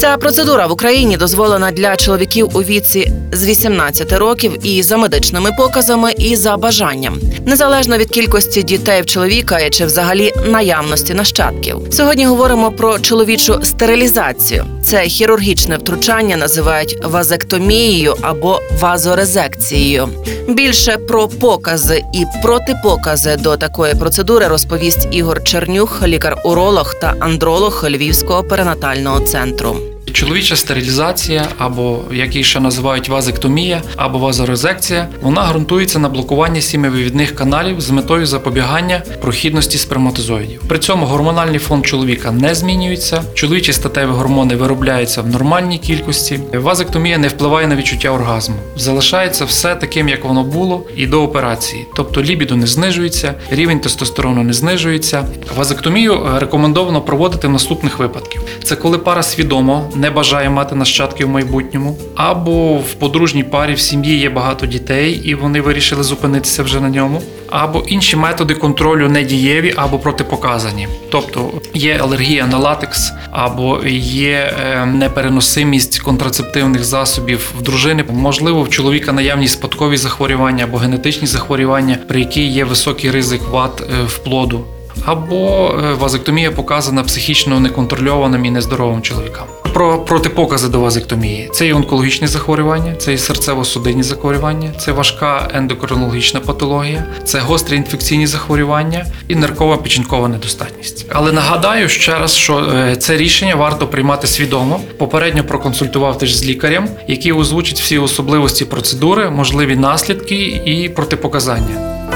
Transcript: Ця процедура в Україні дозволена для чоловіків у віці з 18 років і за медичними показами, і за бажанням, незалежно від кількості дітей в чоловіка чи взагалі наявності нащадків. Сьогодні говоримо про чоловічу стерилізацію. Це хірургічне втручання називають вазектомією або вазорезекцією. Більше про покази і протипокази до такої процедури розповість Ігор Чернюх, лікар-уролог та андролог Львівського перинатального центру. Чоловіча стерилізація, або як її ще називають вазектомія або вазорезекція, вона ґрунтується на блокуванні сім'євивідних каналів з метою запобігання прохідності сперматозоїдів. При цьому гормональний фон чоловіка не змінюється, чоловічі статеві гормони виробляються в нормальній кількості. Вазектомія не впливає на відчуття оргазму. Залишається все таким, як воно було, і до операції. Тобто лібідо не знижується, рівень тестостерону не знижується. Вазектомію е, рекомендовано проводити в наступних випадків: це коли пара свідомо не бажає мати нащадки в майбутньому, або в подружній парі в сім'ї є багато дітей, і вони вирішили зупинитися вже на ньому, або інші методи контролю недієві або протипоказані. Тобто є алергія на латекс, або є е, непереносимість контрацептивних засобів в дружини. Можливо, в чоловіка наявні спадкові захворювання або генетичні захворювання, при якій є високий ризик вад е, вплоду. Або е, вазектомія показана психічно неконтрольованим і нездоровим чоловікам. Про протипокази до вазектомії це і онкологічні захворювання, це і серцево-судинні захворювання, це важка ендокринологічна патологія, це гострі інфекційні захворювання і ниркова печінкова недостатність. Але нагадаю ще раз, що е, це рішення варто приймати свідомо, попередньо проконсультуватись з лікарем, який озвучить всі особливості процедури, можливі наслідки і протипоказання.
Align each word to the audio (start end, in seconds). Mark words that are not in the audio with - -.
Ця 0.00 0.16
процедура 0.16 0.66
в 0.66 0.72
Україні 0.72 1.16
дозволена 1.16 1.70
для 1.70 1.96
чоловіків 1.96 2.50
у 2.54 2.62
віці 2.62 3.12
з 3.32 3.44
18 3.44 4.12
років 4.12 4.66
і 4.66 4.82
за 4.82 4.96
медичними 4.96 5.50
показами, 5.58 6.12
і 6.18 6.36
за 6.36 6.56
бажанням, 6.56 7.20
незалежно 7.46 7.98
від 7.98 8.10
кількості 8.10 8.62
дітей 8.62 9.02
в 9.02 9.06
чоловіка 9.06 9.70
чи 9.70 9.84
взагалі 9.84 10.32
наявності 10.46 11.14
нащадків. 11.14 11.76
Сьогодні 11.90 12.26
говоримо 12.26 12.72
про 12.72 12.98
чоловічу 12.98 13.60
стерилізацію. 13.62 14.64
Це 14.84 15.02
хірургічне 15.02 15.76
втручання 15.76 16.36
називають 16.36 16.98
вазектомією 17.04 18.16
або 18.20 18.60
вазорезекцією. 18.80 20.08
Більше 20.48 20.96
про 20.96 21.28
покази 21.28 22.02
і 22.14 22.24
протипокази 22.42 23.36
до 23.36 23.56
такої 23.56 23.94
процедури 23.94 24.48
розповість 24.48 25.08
Ігор 25.10 25.44
Чернюх, 25.44 26.02
лікар-уролог 26.06 26.94
та 27.00 27.14
андролог 27.20 27.84
Львівського 27.88 28.44
перинатального 28.44 29.20
центру. 29.20 29.89
Чоловіча 30.12 30.56
стерилізація, 30.56 31.46
або 31.58 32.00
як 32.12 32.34
її 32.34 32.44
ще 32.44 32.60
називають 32.60 33.08
вазектомія 33.08 33.82
або 33.96 34.18
вазорезекція, 34.18 35.08
вона 35.22 35.48
ґрунтується 35.50 35.98
на 35.98 36.08
блокуванні 36.08 36.60
сім'євивідних 36.60 37.34
каналів 37.34 37.80
з 37.80 37.90
метою 37.90 38.26
запобігання 38.26 39.02
прохідності 39.20 39.78
сперматозоїдів. 39.78 40.62
При 40.68 40.78
цьому 40.78 41.06
гормональний 41.06 41.58
фон 41.58 41.82
чоловіка 41.82 42.30
не 42.30 42.54
змінюється, 42.54 43.22
чоловічі 43.34 43.72
статеві 43.72 44.10
гормони 44.10 44.56
виробляються 44.56 45.22
в 45.22 45.26
нормальній 45.26 45.78
кількості. 45.78 46.40
Вазектомія 46.54 47.18
не 47.18 47.28
впливає 47.28 47.66
на 47.66 47.76
відчуття 47.76 48.10
оргазму. 48.10 48.56
Залишається 48.76 49.44
все 49.44 49.74
таким, 49.74 50.08
як 50.08 50.24
воно 50.24 50.44
було, 50.44 50.82
і 50.96 51.06
до 51.06 51.22
операції. 51.22 51.86
Тобто 51.96 52.22
лібідо 52.22 52.56
не 52.56 52.66
знижується, 52.66 53.34
рівень 53.50 53.80
тестостерону 53.80 54.42
не 54.42 54.52
знижується. 54.52 55.26
Вазектомію 55.56 56.14
е, 56.14 56.38
рекомендовано 56.38 57.00
проводити 57.00 57.48
в 57.48 57.50
наступних 57.50 57.98
випадків: 57.98 58.42
це 58.64 58.76
коли 58.76 58.98
пара 58.98 59.22
свідомо 59.22 59.90
не 60.00 60.10
бажає 60.10 60.50
мати 60.50 60.74
нащадки 60.74 61.24
в 61.24 61.28
майбутньому, 61.28 61.96
або 62.14 62.74
в 62.76 62.94
подружній 62.94 63.44
парі 63.44 63.74
в 63.74 63.80
сім'ї 63.80 64.18
є 64.18 64.30
багато 64.30 64.66
дітей, 64.66 65.20
і 65.24 65.34
вони 65.34 65.60
вирішили 65.60 66.02
зупинитися 66.02 66.62
вже 66.62 66.80
на 66.80 66.88
ньому, 66.88 67.22
або 67.50 67.84
інші 67.88 68.16
методи 68.16 68.54
контролю 68.54 69.08
недієві 69.08 69.74
або 69.76 69.98
протипоказані. 69.98 70.88
Тобто 71.10 71.50
є 71.74 71.98
алергія 72.00 72.46
на 72.46 72.58
латекс, 72.58 73.12
або 73.30 73.80
є 73.86 74.54
е, 74.62 74.86
непереносимість 74.86 75.98
контрацептивних 75.98 76.84
засобів 76.84 77.52
в 77.58 77.62
дружини. 77.62 78.04
Можливо, 78.10 78.62
в 78.62 78.68
чоловіка 78.68 79.12
наявні 79.12 79.48
спадкові 79.48 79.96
захворювання 79.96 80.64
або 80.64 80.76
генетичні 80.76 81.26
захворювання, 81.26 81.98
при 82.08 82.20
якій 82.20 82.46
є 82.46 82.64
високий 82.64 83.10
ризик 83.10 83.40
вад 83.50 83.88
е, 83.90 84.04
вплоду. 84.04 84.64
Або 85.04 85.74
е, 85.84 85.94
вазектомія 85.94 86.50
показана 86.50 87.02
психічно 87.02 87.60
неконтрольованим 87.60 88.44
і 88.44 88.50
нездоровим 88.50 89.02
чоловікам. 89.02 89.44
Про 89.74 89.98
протипокази 89.98 90.68
до 90.68 90.80
вазектомії 90.80 91.50
це 91.52 91.66
і 91.66 91.72
онкологічні 91.72 92.26
захворювання, 92.26 92.94
це 92.94 93.12
і 93.12 93.16
серцево-судинні 93.16 94.02
захворювання, 94.02 94.70
це 94.78 94.92
важка 94.92 95.50
ендокринологічна 95.54 96.40
патологія, 96.40 97.04
це 97.24 97.38
гострі 97.38 97.76
інфекційні 97.76 98.26
захворювання 98.26 99.06
і 99.28 99.34
ниркова 99.34 99.76
печінкова 99.76 100.28
недостатність. 100.28 101.06
Але 101.08 101.32
нагадаю 101.32 101.88
ще 101.88 102.18
раз, 102.18 102.34
що 102.34 102.58
е, 102.58 102.96
це 102.96 103.16
рішення 103.16 103.54
варто 103.54 103.86
приймати 103.86 104.26
свідомо, 104.26 104.80
попередньо 104.98 105.44
проконсультуватись 105.44 106.36
з 106.36 106.44
лікарем, 106.44 106.88
який 107.08 107.32
озвучить 107.32 107.80
всі 107.80 107.98
особливості 107.98 108.64
процедури, 108.64 109.30
можливі 109.30 109.76
наслідки 109.76 110.62
і 110.64 110.88
протипоказання. 110.88 111.99